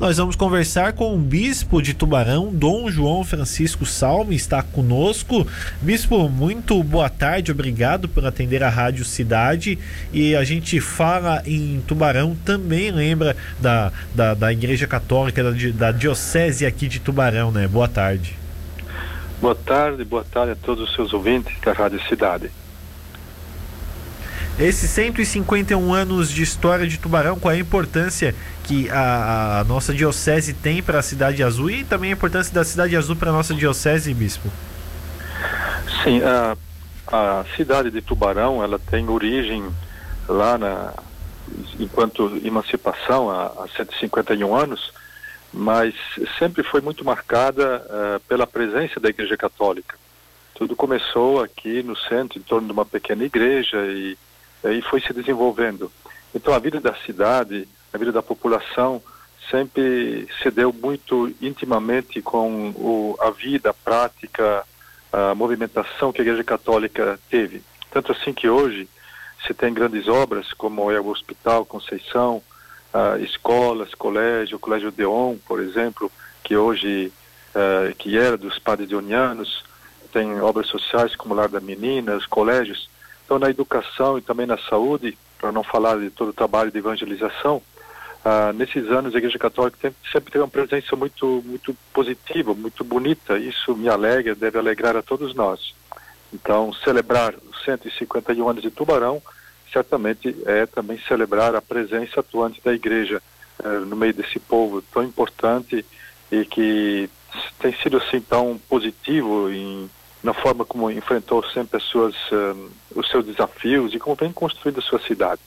[0.00, 5.46] Nós vamos conversar com o bispo de Tubarão, Dom João Francisco Salme, está conosco.
[5.82, 9.78] Bispo, muito boa tarde, obrigado por atender a Rádio Cidade.
[10.10, 15.92] E a gente fala em Tubarão, também lembra da, da, da Igreja Católica, da, da
[15.92, 17.68] Diocese aqui de Tubarão, né?
[17.68, 18.34] Boa tarde.
[19.38, 22.50] Boa tarde, boa tarde a todos os seus ouvintes da Rádio Cidade.
[24.60, 29.94] Esses 151 anos de história de Tubarão, qual é a importância que a, a nossa
[29.94, 33.32] diocese tem para a Cidade Azul e também a importância da Cidade Azul para a
[33.32, 34.50] nossa diocese, bispo?
[36.04, 36.54] Sim, a,
[37.10, 39.66] a cidade de Tubarão, ela tem origem
[40.28, 40.92] lá na
[41.78, 44.92] enquanto emancipação há, há 151 anos,
[45.50, 45.94] mas
[46.38, 49.96] sempre foi muito marcada uh, pela presença da Igreja Católica.
[50.54, 54.18] Tudo começou aqui no centro, em torno de uma pequena igreja e
[54.64, 55.90] e foi se desenvolvendo.
[56.34, 59.02] Então a vida da cidade, a vida da população
[59.50, 64.64] sempre se deu muito intimamente com o, a vida, a prática,
[65.12, 67.62] a movimentação que a Igreja Católica teve.
[67.90, 68.88] Tanto assim que hoje
[69.46, 72.42] se tem grandes obras como é o Hospital Conceição,
[72.92, 76.12] uh, escolas, colégio, o Colégio Deon, por exemplo,
[76.44, 77.12] que hoje
[77.54, 79.64] uh, que era dos padres deonianos,
[80.12, 82.89] tem obras sociais como Lar das Meninas, colégios
[83.30, 86.78] então, na educação e também na saúde, para não falar de todo o trabalho de
[86.78, 87.62] evangelização,
[88.24, 92.82] ah, nesses anos a Igreja Católica tem, sempre teve uma presença muito, muito positiva, muito
[92.82, 93.38] bonita.
[93.38, 95.72] Isso me alegra, deve alegrar a todos nós.
[96.34, 99.22] Então, celebrar os 151 anos de Tubarão,
[99.72, 103.22] certamente é também celebrar a presença atuante da Igreja
[103.62, 105.86] eh, no meio desse povo tão importante
[106.32, 107.08] e que
[107.60, 109.88] tem sido assim tão positivo em
[110.22, 114.78] na forma como enfrentou sempre as suas, um, os seus desafios e como vem construindo
[114.78, 115.40] a sua cidade.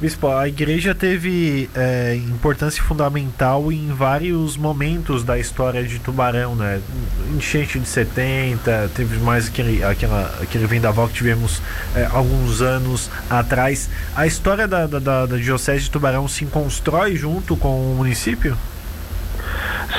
[0.00, 6.80] Bispo, a igreja teve é, importância fundamental em vários momentos da história de Tubarão, né?
[7.36, 11.60] Enchente de 70, teve mais aquele, aquela, aquele vendaval que tivemos
[11.94, 13.90] é, alguns anos atrás.
[14.16, 18.56] A história da, da, da Diocese de Tubarão se constrói junto com o município?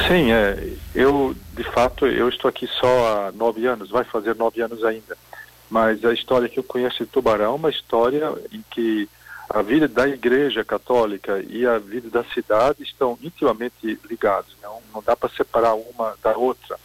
[0.07, 4.61] Sim, é, eu de fato eu estou aqui só há nove anos, vai fazer nove
[4.61, 5.17] anos ainda.
[5.69, 9.07] Mas a história que eu conheço de Tubarão é uma história em que
[9.49, 14.55] a vida da Igreja Católica e a vida da cidade estão intimamente ligados.
[14.61, 16.77] Não, não dá para separar uma da outra.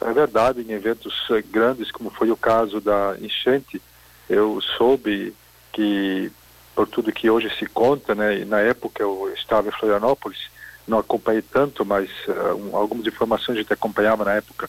[0.00, 1.14] É verdade, em eventos
[1.50, 3.80] grandes, como foi o caso da enchente,
[4.28, 5.34] eu soube
[5.72, 6.30] que,
[6.74, 10.50] por tudo que hoje se conta, né, na época eu estava em Florianópolis,
[10.86, 14.68] não acompanhei tanto, mas uh, um, algumas informações a gente acompanhava na época,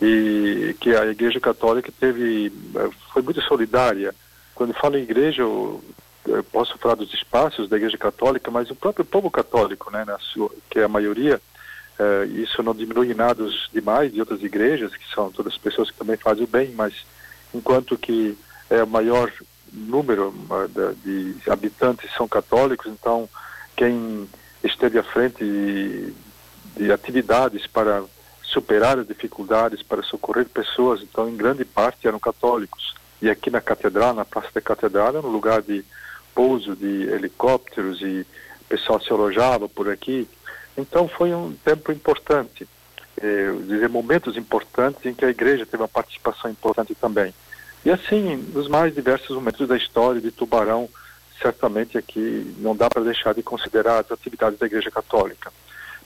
[0.00, 4.14] e que a Igreja Católica teve, uh, foi muito solidária.
[4.54, 5.82] Quando falo em igreja, eu,
[6.26, 10.18] eu, posso falar dos espaços da Igreja Católica, mas o próprio povo católico, né, na
[10.18, 11.40] sua, que é a maioria,
[11.98, 16.16] uh, isso não diminui nada demais de outras igrejas, que são todas pessoas que também
[16.16, 16.94] fazem o bem, mas
[17.54, 18.36] enquanto que
[18.68, 19.32] é o maior
[19.72, 20.34] número
[21.04, 23.28] de habitantes são católicos, então
[23.76, 24.26] quem
[24.62, 26.12] esteve à frente de,
[26.76, 28.02] de atividades para
[28.42, 32.94] superar as dificuldades, para socorrer pessoas, então em grande parte eram católicos.
[33.20, 35.84] E aqui na catedral, na Praça da Catedral, era um lugar de
[36.34, 38.26] pouso de helicópteros e
[38.60, 40.28] o pessoal se alojava por aqui.
[40.76, 42.68] Então foi um tempo importante,
[43.16, 47.34] eh, dizer, momentos importantes em que a igreja teve uma participação importante também.
[47.84, 50.88] E assim, nos mais diversos momentos da história de Tubarão,
[51.40, 55.52] certamente aqui não dá para deixar de considerar as atividades da Igreja Católica.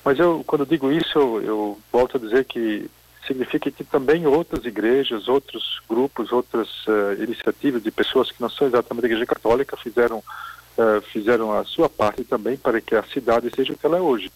[0.05, 2.91] Mas eu, quando digo isso, eu, eu volto a dizer que
[3.27, 8.67] significa que também outras igrejas, outros grupos, outras uh, iniciativas de pessoas que não são
[8.67, 13.51] exatamente da Igreja Católica fizeram uh, fizeram a sua parte também para que a cidade
[13.55, 14.31] seja o que ela é hoje.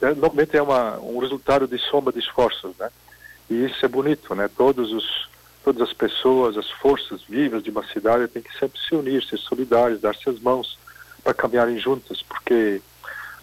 [0.00, 2.90] É, normalmente é uma, um resultado de soma de esforços, né?
[3.50, 4.48] E isso é bonito, né?
[4.56, 5.28] Todos os
[5.64, 9.38] todas as pessoas, as forças vivas de uma cidade têm que sempre se unir, ser
[9.38, 10.78] solidários, dar-se as mãos
[11.22, 12.80] para caminharem juntas, porque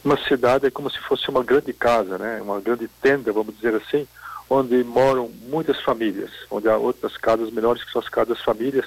[0.03, 2.39] uma cidade é como se fosse uma grande casa, né?
[2.41, 4.07] Uma grande tenda, vamos dizer assim,
[4.49, 8.85] onde moram muitas famílias, onde há outras casas menores que são as casas famílias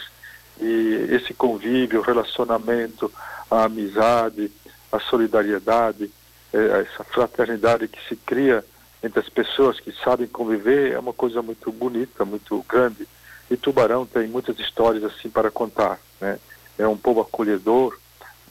[0.60, 3.12] e esse convívio, o relacionamento,
[3.50, 4.50] a amizade,
[4.90, 6.10] a solidariedade,
[6.52, 8.64] eh, essa fraternidade que se cria
[9.02, 13.06] entre as pessoas que sabem conviver é uma coisa muito bonita, muito grande.
[13.50, 16.38] E Tubarão tem muitas histórias assim para contar, né?
[16.78, 17.98] É um povo acolhedor,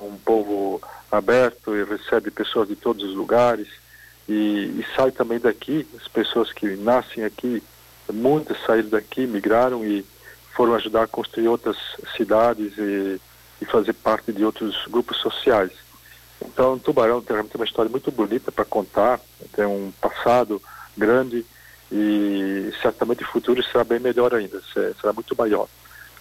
[0.02, 3.68] um povo aberto e recebe pessoas de todos os lugares
[4.28, 7.64] e, e sai também daqui, as pessoas que nascem aqui,
[8.12, 10.06] muitas saíram daqui, migraram e
[10.54, 11.78] foram ajudar a construir outras
[12.16, 13.22] cidades e,
[13.62, 15.72] e fazer parte de outros grupos sociais.
[16.42, 19.20] Então, Tubarão tem uma história muito bonita para contar,
[19.54, 20.62] tem um passado
[20.98, 21.46] grande
[21.92, 25.68] e certamente o futuro será bem melhor ainda, será muito maior.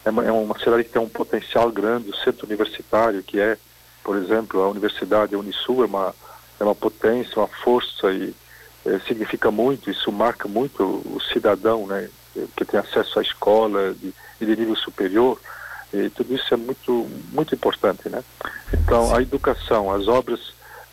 [0.05, 3.59] É uma, é uma cidade que tem um potencial grande, o centro universitário, que é,
[4.05, 6.15] por exemplo, a Universidade Unisul, é uma,
[6.61, 8.33] é uma potência, uma força e
[8.85, 12.09] é, significa muito, isso marca muito o, cidadão, né,
[12.57, 15.41] que tem acesso à escola de, de nível superior,
[15.93, 18.23] e tudo isso é muito, muito importante, né?
[18.73, 20.41] Então, a educação, as obras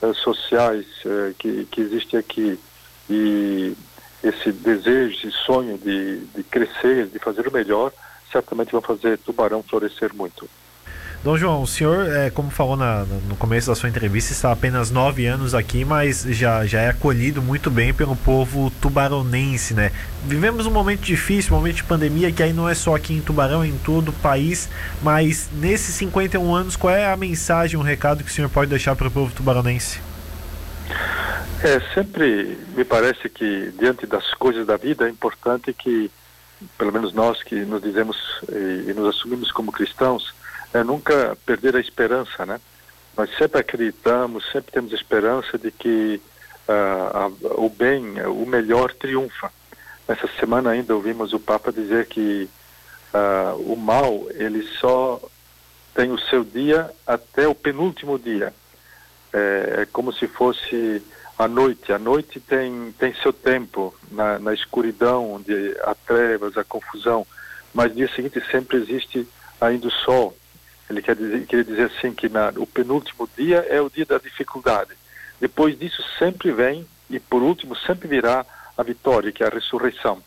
[0.02, 2.60] uh, sociais uh, que, que existem aqui
[3.10, 3.76] e
[4.24, 7.92] esse desejo, esse sonho de, de crescer, de fazer o melhor,
[8.32, 10.50] certamente vão fazer Tubarão florescer muito.
[11.24, 14.52] Dom João, o senhor, é, como falou na, no começo da sua entrevista, está há
[14.52, 19.94] apenas nove anos aqui, mas já, já é acolhido muito bem pelo povo tubaronense, né?
[20.26, 23.22] Vivemos um momento difícil, um momento de pandemia, que aí não é só aqui em
[23.22, 24.68] Tubarão, é em todo o país,
[25.02, 28.94] mas nesses 51 anos, qual é a mensagem, um recado que o senhor pode deixar
[28.94, 30.02] para o povo tubaronense?
[31.64, 36.12] É, sempre me parece que diante das coisas da vida é importante que,
[36.78, 38.18] pelo menos nós que nos dizemos
[38.50, 40.36] e, e nos assumimos como cristãos,
[40.74, 42.60] é nunca perder a esperança, né?
[43.16, 46.20] Nós sempre acreditamos, sempre temos esperança de que
[46.68, 47.32] uh, a,
[47.62, 49.50] o bem, o melhor triunfa.
[50.06, 52.50] Essa semana ainda ouvimos o Papa dizer que
[53.14, 55.22] uh, o mal ele só
[55.96, 58.54] tem o seu dia até o penúltimo dia.
[59.32, 61.02] É, é, como se fosse
[61.44, 61.92] a noite.
[61.92, 67.26] A noite tem, tem seu tempo na, na escuridão, onde há trevas, a confusão.
[67.74, 69.28] Mas no dia seguinte sempre existe
[69.60, 70.36] ainda o sol.
[70.90, 74.18] Ele quer dizer, quer dizer assim que na, o penúltimo dia é o dia da
[74.18, 74.92] dificuldade.
[75.40, 78.46] Depois disso sempre vem e por último sempre virá
[78.78, 80.22] a vitória, que é a ressurreição.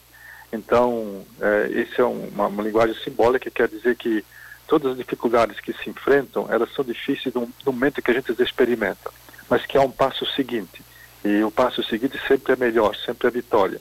[0.52, 4.24] Então, é, esse é uma, uma, linguagem simbólica que quer dizer que
[4.66, 8.30] todas as dificuldades que se enfrentam, elas são difíceis no, no momento que a gente
[8.30, 9.10] as experimenta,
[9.50, 10.85] mas que há um passo seguinte.
[11.26, 13.80] E o passo seguinte sempre é melhor, sempre é vitória.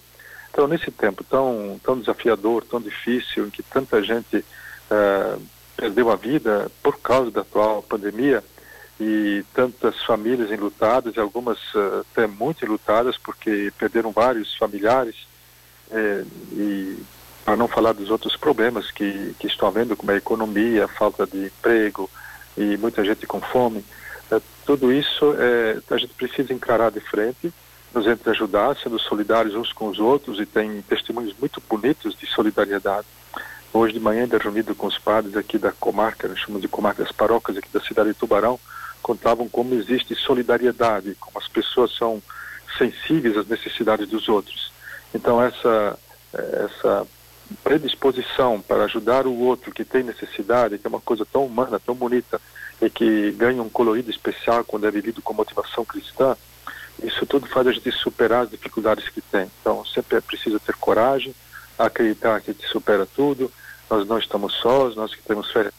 [0.49, 5.39] Então, nesse tempo tão, tão desafiador, tão difícil, em que tanta gente uh,
[5.77, 8.43] perdeu a vida por causa da atual pandemia
[8.99, 15.15] e tantas famílias enlutadas e algumas uh, até muito enlutadas porque perderam vários familiares
[15.91, 16.97] é, e
[17.43, 21.27] para não falar dos outros problemas que, que estão havendo como a economia, a falta
[21.27, 22.09] de emprego
[22.57, 23.85] e muita gente com fome,
[24.65, 27.53] tudo isso é, a gente precisa encarar de frente,
[27.93, 33.07] nos ajudar, sendo solidários uns com os outros e tem testemunhos muito bonitos de solidariedade
[33.75, 37.03] Hoje de manhã, ainda reunido com os padres aqui da comarca, nós chamamos de comarca
[37.03, 38.57] das paróquias aqui da cidade de Tubarão,
[39.01, 42.23] contavam como existe solidariedade, como as pessoas são
[42.77, 44.71] sensíveis às necessidades dos outros.
[45.13, 45.99] Então essa
[46.33, 47.05] essa
[47.63, 51.95] predisposição para ajudar o outro que tem necessidade, que é uma coisa tão humana, tão
[51.95, 52.41] bonita
[52.81, 56.35] e que ganha um colorido especial quando é vivido com motivação cristã,
[57.01, 59.49] isso tudo faz a gente superar as dificuldades que tem.
[59.61, 61.35] Então sempre é preciso ter coragem,
[61.77, 63.51] acreditar que gente supera tudo,
[63.89, 65.71] nós não estamos sós, nós que temos fé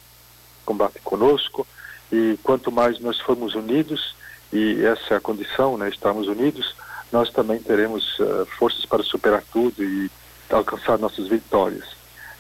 [0.65, 1.67] combate conosco
[2.13, 4.15] e quanto mais nós formos unidos
[4.53, 6.75] e essa é a condição, né, estarmos unidos,
[7.11, 10.11] nós também teremos uh, forças para superar tudo e
[10.55, 11.85] alcançar nossas vitórias.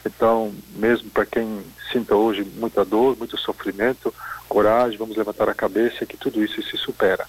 [0.05, 1.63] Então, mesmo para quem
[1.93, 4.15] sinta hoje muita dor, muito sofrimento,
[4.49, 7.27] coragem, vamos levantar a cabeça que tudo isso se supera.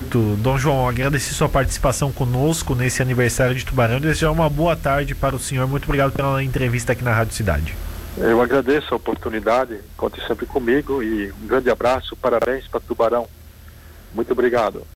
[0.00, 5.14] Dom João, agradecer sua participação conosco nesse aniversário de Tubarão e desejar uma boa tarde
[5.14, 5.66] para o senhor.
[5.68, 7.74] Muito obrigado pela entrevista aqui na Rádio Cidade.
[8.18, 13.26] Eu agradeço a oportunidade, conte sempre comigo e um grande abraço, parabéns para Tubarão.
[14.14, 14.86] Muito obrigado.